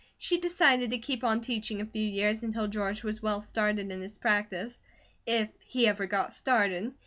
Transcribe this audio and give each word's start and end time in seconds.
She 0.17 0.39
decided 0.39 0.89
to 0.89 0.97
keep 0.97 1.23
on 1.23 1.41
teaching 1.41 1.79
a 1.79 1.85
few 1.85 2.01
years 2.01 2.41
until 2.41 2.67
George 2.67 3.03
was 3.03 3.21
well 3.21 3.39
started 3.39 3.91
in 3.91 4.01
his 4.01 4.17
practice; 4.17 4.81
if 5.27 5.49
he 5.63 5.85
ever 5.87 6.07
got 6.07 6.33
started. 6.33 6.91